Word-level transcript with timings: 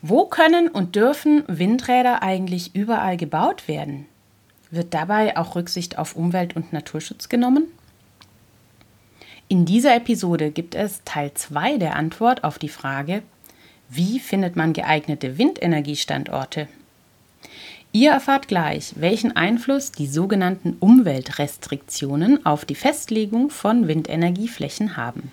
Wo 0.00 0.26
können 0.26 0.68
und 0.68 0.94
dürfen 0.94 1.42
Windräder 1.48 2.22
eigentlich 2.22 2.74
überall 2.74 3.16
gebaut 3.16 3.66
werden? 3.66 4.06
Wird 4.70 4.94
dabei 4.94 5.36
auch 5.36 5.56
Rücksicht 5.56 5.98
auf 5.98 6.14
Umwelt- 6.14 6.54
und 6.54 6.72
Naturschutz 6.72 7.28
genommen? 7.28 7.64
In 9.48 9.64
dieser 9.64 9.96
Episode 9.96 10.50
gibt 10.50 10.74
es 10.74 11.02
Teil 11.04 11.32
2 11.34 11.78
der 11.78 11.96
Antwort 11.96 12.44
auf 12.44 12.58
die 12.58 12.68
Frage, 12.68 13.22
wie 13.88 14.20
findet 14.20 14.54
man 14.54 14.72
geeignete 14.72 15.38
Windenergiestandorte? 15.38 16.68
Ihr 17.90 18.10
erfahrt 18.10 18.46
gleich, 18.46 18.92
welchen 18.96 19.34
Einfluss 19.34 19.90
die 19.90 20.06
sogenannten 20.06 20.76
Umweltrestriktionen 20.78 22.44
auf 22.44 22.66
die 22.66 22.74
Festlegung 22.74 23.50
von 23.50 23.88
Windenergieflächen 23.88 24.96
haben. 24.96 25.32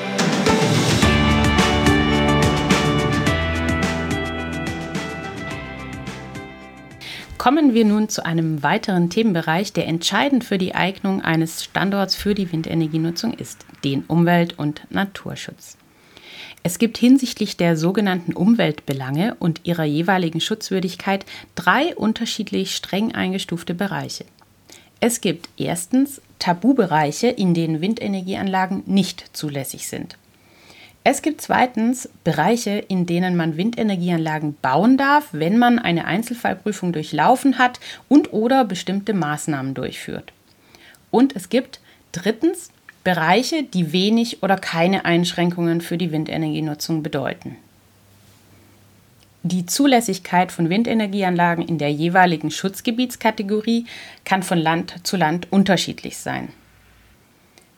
Kommen 7.41 7.73
wir 7.73 7.85
nun 7.85 8.07
zu 8.07 8.23
einem 8.23 8.61
weiteren 8.61 9.09
Themenbereich, 9.09 9.73
der 9.73 9.87
entscheidend 9.87 10.43
für 10.43 10.59
die 10.59 10.75
Eignung 10.75 11.23
eines 11.23 11.63
Standorts 11.63 12.13
für 12.13 12.35
die 12.35 12.51
Windenergienutzung 12.51 13.33
ist, 13.33 13.65
den 13.83 14.03
Umwelt- 14.03 14.59
und 14.59 14.81
Naturschutz. 14.91 15.75
Es 16.61 16.77
gibt 16.77 16.99
hinsichtlich 16.99 17.57
der 17.57 17.77
sogenannten 17.77 18.33
Umweltbelange 18.33 19.37
und 19.39 19.61
ihrer 19.63 19.85
jeweiligen 19.85 20.39
Schutzwürdigkeit 20.39 21.25
drei 21.55 21.95
unterschiedlich 21.95 22.75
streng 22.75 23.15
eingestufte 23.15 23.73
Bereiche. 23.73 24.25
Es 24.99 25.19
gibt 25.19 25.49
erstens 25.57 26.21
Tabubereiche, 26.37 27.29
in 27.29 27.55
denen 27.55 27.81
Windenergieanlagen 27.81 28.83
nicht 28.85 29.35
zulässig 29.35 29.87
sind. 29.87 30.15
Es 31.03 31.23
gibt 31.23 31.41
zweitens 31.41 32.09
Bereiche, 32.23 32.71
in 32.87 33.07
denen 33.07 33.35
man 33.35 33.57
Windenergieanlagen 33.57 34.55
bauen 34.61 34.97
darf, 34.97 35.29
wenn 35.31 35.57
man 35.57 35.79
eine 35.79 36.05
Einzelfallprüfung 36.05 36.93
durchlaufen 36.93 37.57
hat 37.57 37.79
und 38.07 38.33
oder 38.33 38.65
bestimmte 38.65 39.15
Maßnahmen 39.15 39.73
durchführt. 39.73 40.31
Und 41.09 41.35
es 41.35 41.49
gibt 41.49 41.79
drittens 42.11 42.69
Bereiche, 43.03 43.63
die 43.63 43.93
wenig 43.93 44.43
oder 44.43 44.57
keine 44.57 45.05
Einschränkungen 45.05 45.81
für 45.81 45.97
die 45.97 46.11
Windenergienutzung 46.11 47.01
bedeuten. 47.01 47.55
Die 49.41 49.65
Zulässigkeit 49.65 50.51
von 50.51 50.69
Windenergieanlagen 50.69 51.67
in 51.67 51.79
der 51.79 51.91
jeweiligen 51.91 52.51
Schutzgebietskategorie 52.51 53.87
kann 54.23 54.43
von 54.43 54.59
Land 54.59 54.95
zu 55.01 55.17
Land 55.17 55.47
unterschiedlich 55.51 56.19
sein. 56.19 56.49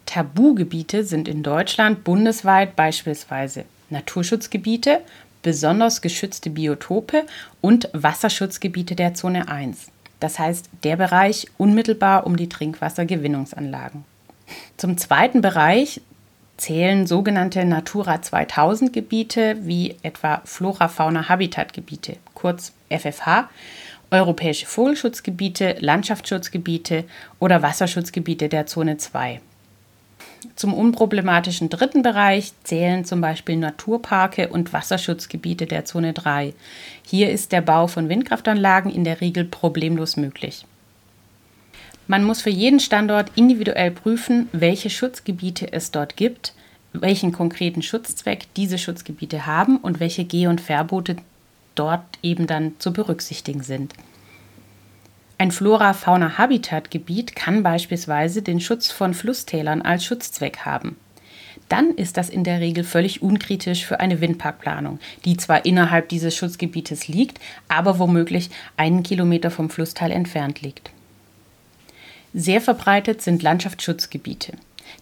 Tabugebiete 0.06 1.04
sind 1.04 1.28
in 1.28 1.44
Deutschland 1.44 2.04
bundesweit 2.04 2.76
beispielsweise 2.76 3.66
Naturschutzgebiete, 3.90 5.02
besonders 5.42 6.02
geschützte 6.02 6.50
Biotope 6.50 7.26
und 7.62 7.90
Wasserschutzgebiete 7.94 8.96
der 8.96 9.14
Zone 9.14 9.48
1. 9.48 9.88
Das 10.20 10.40
heißt 10.40 10.70
der 10.84 10.96
Bereich 10.96 11.48
unmittelbar 11.58 12.26
um 12.26 12.38
die 12.38 12.50
Trinkwassergewinnungsanlagen. 12.50 14.06
Zum 14.78 14.98
zweiten 14.98 15.42
Bereich 15.42 16.02
zählen 16.58 17.08
sogenannte 17.08 17.66
Natura 17.66 18.22
2000 18.22 18.94
Gebiete 18.94 19.58
wie 19.62 19.98
etwa 20.02 20.42
Flora-Fauna-Habitat-Gebiete, 20.46 22.18
kurz 22.34 22.74
FFH, 22.90 23.50
europäische 24.12 24.66
Vogelschutzgebiete, 24.66 25.78
Landschaftsschutzgebiete 25.80 27.06
oder 27.40 27.62
Wasserschutzgebiete 27.62 28.48
der 28.48 28.68
Zone 28.68 28.98
2. 28.98 29.42
Zum 30.56 30.74
unproblematischen 30.74 31.70
dritten 31.70 32.02
Bereich 32.02 32.54
zählen 32.64 33.06
zum 33.06 33.22
Beispiel 33.22 33.58
Naturparke 33.58 34.50
und 34.50 34.74
Wasserschutzgebiete 34.74 35.66
der 35.66 35.86
Zone 35.86 36.14
3. 36.14 36.54
Hier 37.06 37.30
ist 37.32 37.52
der 37.52 37.62
Bau 37.62 37.88
von 37.88 38.10
Windkraftanlagen 38.10 38.92
in 38.92 39.04
der 39.04 39.22
Regel 39.22 39.46
problemlos 39.46 40.18
möglich. 40.18 40.66
Man 42.08 42.24
muss 42.24 42.42
für 42.42 42.50
jeden 42.50 42.80
Standort 42.80 43.32
individuell 43.36 43.92
prüfen, 43.92 44.50
welche 44.52 44.90
Schutzgebiete 44.90 45.72
es 45.72 45.92
dort 45.92 46.18
gibt, 46.18 46.54
welchen 46.92 47.32
konkreten 47.32 47.82
Schutzzweck 47.82 48.48
diese 48.56 48.78
Schutzgebiete 48.78 49.46
haben 49.46 49.78
und 49.78 50.00
welche 50.00 50.26
Geh- 50.26 50.48
und 50.48 50.62
Verbote 50.62 51.16
dort 51.76 52.04
eben 52.22 52.46
dann 52.46 52.74
zu 52.80 52.94
berücksichtigen 52.94 53.64
sind. 53.64 53.94
Ein 55.44 55.52
Flora-Fauna-Habitat-Gebiet 55.52 57.36
kann 57.36 57.64
beispielsweise 57.64 58.42
den 58.42 58.62
Schutz 58.62 58.92
von 58.92 59.14
Flusstälern 59.14 59.82
als 59.82 60.06
Schutzzweck 60.06 60.60
haben. 60.60 60.96
Dann 61.68 61.96
ist 61.96 62.16
das 62.16 62.30
in 62.30 62.46
der 62.46 62.62
Regel 62.62 62.86
völlig 62.86 63.22
unkritisch 63.22 63.86
für 63.86 64.00
eine 64.00 64.22
Windparkplanung, 64.22 65.00
die 65.26 65.36
zwar 65.36 65.66
innerhalb 65.66 66.08
dieses 66.08 66.34
Schutzgebietes 66.34 67.10
liegt, 67.10 67.42
aber 67.68 68.00
womöglich 68.00 68.52
einen 68.78 69.04
Kilometer 69.04 69.52
vom 69.52 69.70
Flussteil 69.70 70.12
entfernt 70.12 70.62
liegt. 70.62 70.92
Sehr 72.34 72.62
verbreitet 72.62 73.22
sind 73.22 73.44
Landschaftsschutzgebiete. 73.44 74.54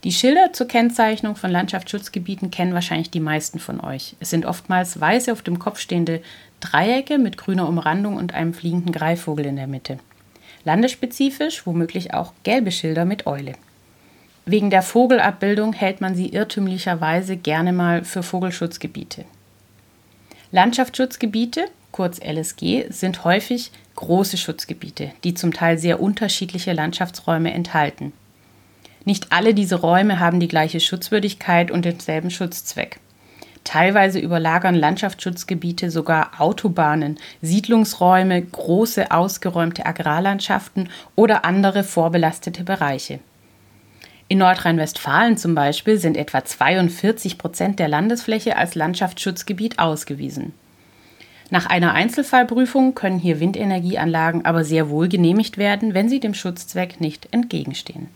Die 0.03 0.11
Schilder 0.11 0.53
zur 0.53 0.67
Kennzeichnung 0.67 1.35
von 1.35 1.51
Landschaftsschutzgebieten 1.51 2.49
kennen 2.49 2.73
wahrscheinlich 2.73 3.11
die 3.11 3.19
meisten 3.19 3.59
von 3.59 3.79
euch. 3.79 4.15
Es 4.19 4.31
sind 4.31 4.47
oftmals 4.47 4.99
weiße 4.99 5.31
auf 5.31 5.43
dem 5.43 5.59
Kopf 5.59 5.79
stehende 5.79 6.23
Dreiecke 6.61 7.19
mit 7.19 7.37
grüner 7.37 7.69
Umrandung 7.69 8.15
und 8.15 8.33
einem 8.33 8.55
fliegenden 8.55 8.91
Greifvogel 8.91 9.45
in 9.45 9.57
der 9.57 9.67
Mitte 9.67 9.99
landesspezifisch 10.63 11.65
womöglich 11.65 12.13
auch 12.13 12.33
gelbe 12.43 12.71
Schilder 12.71 13.05
mit 13.05 13.27
Eule. 13.27 13.53
Wegen 14.45 14.69
der 14.69 14.81
Vogelabbildung 14.81 15.73
hält 15.73 16.01
man 16.01 16.15
sie 16.15 16.29
irrtümlicherweise 16.29 17.37
gerne 17.37 17.73
mal 17.73 18.03
für 18.03 18.23
Vogelschutzgebiete. 18.23 19.25
Landschaftsschutzgebiete, 20.51 21.65
kurz 21.91 22.19
LSG, 22.19 22.85
sind 22.89 23.23
häufig 23.23 23.71
große 23.95 24.37
Schutzgebiete, 24.37 25.11
die 25.23 25.33
zum 25.33 25.53
Teil 25.53 25.77
sehr 25.77 26.01
unterschiedliche 26.01 26.73
Landschaftsräume 26.73 27.53
enthalten. 27.53 28.13
Nicht 29.05 29.31
alle 29.31 29.53
diese 29.53 29.75
Räume 29.75 30.19
haben 30.19 30.39
die 30.39 30.47
gleiche 30.47 30.79
Schutzwürdigkeit 30.79 31.71
und 31.71 31.85
denselben 31.85 32.31
Schutzzweck. 32.31 32.99
Teilweise 33.63 34.19
überlagern 34.19 34.75
Landschaftsschutzgebiete 34.75 35.91
sogar 35.91 36.39
Autobahnen, 36.39 37.19
Siedlungsräume, 37.41 38.41
große 38.41 39.11
ausgeräumte 39.11 39.85
Agrarlandschaften 39.85 40.89
oder 41.15 41.45
andere 41.45 41.83
vorbelastete 41.83 42.63
Bereiche. 42.63 43.19
In 44.27 44.39
Nordrhein-Westfalen 44.39 45.37
zum 45.37 45.55
Beispiel 45.55 45.97
sind 45.97 46.17
etwa 46.17 46.43
42 46.43 47.37
Prozent 47.37 47.79
der 47.79 47.89
Landesfläche 47.89 48.55
als 48.55 48.75
Landschaftsschutzgebiet 48.75 49.77
ausgewiesen. 49.77 50.53
Nach 51.49 51.65
einer 51.65 51.93
Einzelfallprüfung 51.93 52.95
können 52.95 53.19
hier 53.19 53.41
Windenergieanlagen 53.41 54.45
aber 54.45 54.63
sehr 54.63 54.89
wohl 54.89 55.09
genehmigt 55.09 55.57
werden, 55.57 55.93
wenn 55.93 56.07
sie 56.07 56.21
dem 56.21 56.33
Schutzzweck 56.33 57.01
nicht 57.01 57.27
entgegenstehen. 57.33 58.07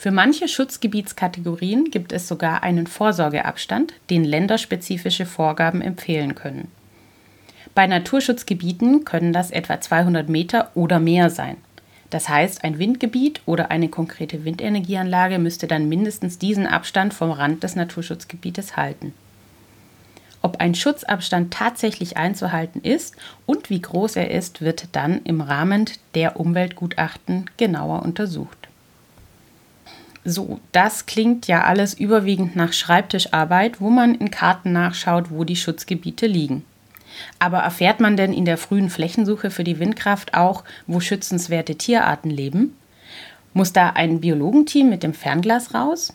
Für 0.00 0.12
manche 0.12 0.48
Schutzgebietskategorien 0.48 1.90
gibt 1.90 2.12
es 2.12 2.26
sogar 2.26 2.62
einen 2.62 2.86
Vorsorgeabstand, 2.86 3.92
den 4.08 4.24
länderspezifische 4.24 5.26
Vorgaben 5.26 5.82
empfehlen 5.82 6.34
können. 6.34 6.68
Bei 7.74 7.86
Naturschutzgebieten 7.86 9.04
können 9.04 9.34
das 9.34 9.50
etwa 9.50 9.78
200 9.78 10.26
Meter 10.30 10.70
oder 10.74 11.00
mehr 11.00 11.28
sein. 11.28 11.58
Das 12.08 12.30
heißt, 12.30 12.64
ein 12.64 12.78
Windgebiet 12.78 13.42
oder 13.44 13.70
eine 13.70 13.90
konkrete 13.90 14.46
Windenergieanlage 14.46 15.38
müsste 15.38 15.66
dann 15.66 15.90
mindestens 15.90 16.38
diesen 16.38 16.66
Abstand 16.66 17.12
vom 17.12 17.30
Rand 17.30 17.62
des 17.62 17.76
Naturschutzgebietes 17.76 18.78
halten. 18.78 19.12
Ob 20.40 20.60
ein 20.62 20.74
Schutzabstand 20.74 21.52
tatsächlich 21.52 22.16
einzuhalten 22.16 22.80
ist 22.80 23.16
und 23.44 23.68
wie 23.68 23.82
groß 23.82 24.16
er 24.16 24.30
ist, 24.30 24.62
wird 24.62 24.88
dann 24.92 25.20
im 25.24 25.42
Rahmen 25.42 25.84
der 26.14 26.40
Umweltgutachten 26.40 27.50
genauer 27.58 28.00
untersucht. 28.02 28.59
So, 30.24 30.60
das 30.72 31.06
klingt 31.06 31.46
ja 31.46 31.64
alles 31.64 31.94
überwiegend 31.94 32.54
nach 32.54 32.74
Schreibtischarbeit, 32.74 33.80
wo 33.80 33.88
man 33.88 34.14
in 34.14 34.30
Karten 34.30 34.72
nachschaut, 34.72 35.30
wo 35.30 35.44
die 35.44 35.56
Schutzgebiete 35.56 36.26
liegen. 36.26 36.64
Aber 37.38 37.58
erfährt 37.58 38.00
man 38.00 38.16
denn 38.16 38.32
in 38.32 38.44
der 38.44 38.58
frühen 38.58 38.90
Flächensuche 38.90 39.50
für 39.50 39.64
die 39.64 39.78
Windkraft 39.78 40.34
auch, 40.34 40.64
wo 40.86 41.00
schützenswerte 41.00 41.76
Tierarten 41.76 42.30
leben? 42.30 42.76
Muss 43.54 43.72
da 43.72 43.90
ein 43.90 44.20
Biologenteam 44.20 44.90
mit 44.90 45.02
dem 45.02 45.14
Fernglas 45.14 45.74
raus? 45.74 46.12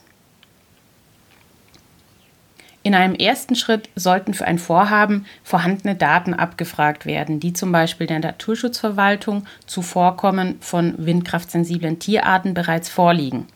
In 2.83 2.93
einem 2.93 3.15
ersten 3.15 3.55
Schritt 3.55 3.89
sollten 3.95 4.35
für 4.35 4.45
ein 4.45 4.59
Vorhaben 4.59 5.25
vorhandene 5.43 5.95
Daten 5.95 6.35
abgefragt 6.35 7.07
werden, 7.07 7.39
die 7.39 7.51
zum 7.51 7.71
Beispiel 7.71 8.05
der 8.05 8.19
Naturschutzverwaltung 8.19 9.47
zu 9.65 9.81
Vorkommen 9.81 10.57
von 10.61 10.93
windkraftsensiblen 10.97 11.97
Tierarten 11.97 12.53
bereits 12.53 12.87
vorliegen. 12.87 13.47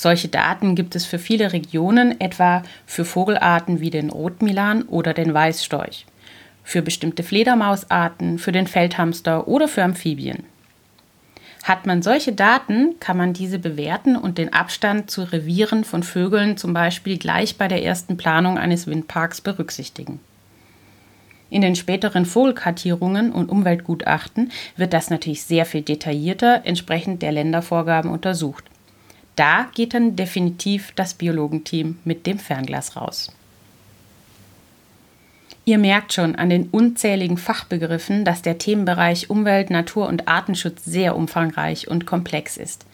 Solche 0.00 0.28
Daten 0.28 0.76
gibt 0.76 0.96
es 0.96 1.04
für 1.04 1.18
viele 1.18 1.52
Regionen, 1.52 2.22
etwa 2.22 2.62
für 2.86 3.04
Vogelarten 3.04 3.80
wie 3.80 3.90
den 3.90 4.08
Rotmilan 4.08 4.84
oder 4.84 5.12
den 5.12 5.34
Weißstorch, 5.34 6.06
für 6.64 6.80
bestimmte 6.80 7.22
Fledermausarten, 7.22 8.38
für 8.38 8.50
den 8.50 8.66
Feldhamster 8.66 9.46
oder 9.46 9.68
für 9.68 9.84
Amphibien. 9.84 10.44
Hat 11.64 11.84
man 11.84 12.00
solche 12.00 12.32
Daten, 12.32 12.94
kann 12.98 13.18
man 13.18 13.34
diese 13.34 13.58
bewerten 13.58 14.16
und 14.16 14.38
den 14.38 14.54
Abstand 14.54 15.10
zu 15.10 15.20
Revieren 15.20 15.84
von 15.84 16.02
Vögeln 16.02 16.56
zum 16.56 16.72
Beispiel 16.72 17.18
gleich 17.18 17.58
bei 17.58 17.68
der 17.68 17.84
ersten 17.84 18.16
Planung 18.16 18.56
eines 18.56 18.86
Windparks 18.86 19.42
berücksichtigen. 19.42 20.18
In 21.50 21.60
den 21.60 21.76
späteren 21.76 22.24
Vogelkartierungen 22.24 23.32
und 23.32 23.50
Umweltgutachten 23.50 24.50
wird 24.78 24.94
das 24.94 25.10
natürlich 25.10 25.42
sehr 25.42 25.66
viel 25.66 25.82
detaillierter 25.82 26.62
entsprechend 26.64 27.20
der 27.20 27.32
Ländervorgaben 27.32 28.10
untersucht. 28.10 28.64
Da 29.40 29.70
geht 29.74 29.94
dann 29.94 30.16
definitiv 30.16 30.92
das 30.96 31.14
Biologenteam 31.14 31.96
mit 32.04 32.26
dem 32.26 32.38
Fernglas 32.38 32.94
raus. 32.94 33.32
Ihr 35.64 35.78
merkt 35.78 36.12
schon 36.12 36.34
an 36.34 36.50
den 36.50 36.68
unzähligen 36.68 37.38
Fachbegriffen, 37.38 38.26
dass 38.26 38.42
der 38.42 38.58
Themenbereich 38.58 39.30
Umwelt, 39.30 39.70
Natur 39.70 40.08
und 40.08 40.28
Artenschutz 40.28 40.84
sehr 40.84 41.16
umfangreich 41.16 41.88
und 41.88 42.04
komplex 42.04 42.58
ist. 42.58 42.84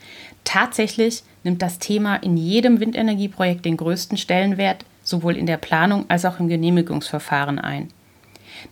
Tatsächlich 0.45 1.25
nimmt 1.43 1.63
das 1.63 1.81
Thema 1.81 2.15
in 2.15 2.37
jedem 2.37 2.79
Windenergieprojekt 2.79 3.65
den 3.65 3.77
größten 3.77 4.17
Stellenwert, 4.17 4.85
sowohl 5.03 5.37
in 5.37 5.47
der 5.47 5.57
Planung 5.57 6.05
als 6.07 6.25
auch 6.25 6.39
im 6.39 6.47
Genehmigungsverfahren 6.47 7.59
ein. 7.59 7.89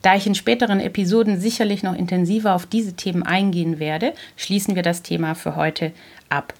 Da 0.00 0.14
ich 0.14 0.28
in 0.28 0.36
späteren 0.36 0.78
Episoden 0.78 1.40
sicherlich 1.40 1.82
noch 1.82 1.96
intensiver 1.96 2.54
auf 2.54 2.66
diese 2.66 2.92
Themen 2.92 3.24
eingehen 3.24 3.80
werde, 3.80 4.14
schließen 4.36 4.76
wir 4.76 4.84
das 4.84 5.02
Thema 5.02 5.34
für 5.34 5.56
heute 5.56 5.90
ab. 6.28 6.54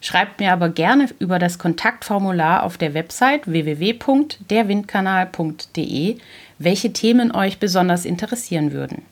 Schreibt 0.00 0.40
mir 0.40 0.52
aber 0.52 0.68
gerne 0.68 1.08
über 1.18 1.38
das 1.38 1.58
Kontaktformular 1.58 2.62
auf 2.62 2.76
der 2.78 2.94
Website 2.94 3.46
www.derwindkanal.de, 3.46 6.18
welche 6.58 6.92
Themen 6.92 7.34
euch 7.34 7.58
besonders 7.58 8.04
interessieren 8.04 8.72
würden. 8.72 9.02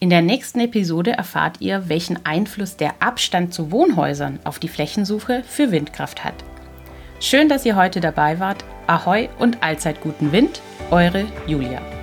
In 0.00 0.10
der 0.10 0.22
nächsten 0.22 0.60
Episode 0.60 1.10
erfahrt 1.12 1.60
ihr, 1.60 1.88
welchen 1.88 2.24
Einfluss 2.24 2.76
der 2.76 3.02
Abstand 3.02 3.52
zu 3.52 3.72
Wohnhäusern 3.72 4.38
auf 4.44 4.60
die 4.60 4.68
Flächensuche 4.68 5.42
für 5.46 5.72
Windkraft 5.72 6.22
hat. 6.22 6.34
Schön, 7.20 7.48
dass 7.48 7.66
ihr 7.66 7.74
heute 7.74 8.00
dabei 8.00 8.38
wart. 8.38 8.64
Ahoi 8.86 9.28
und 9.38 9.62
allzeit 9.62 10.00
guten 10.00 10.30
Wind, 10.30 10.62
eure 10.90 11.26
Julia. 11.48 11.97